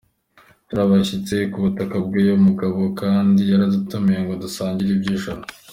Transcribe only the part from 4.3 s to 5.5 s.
dusangire iby’ijoro.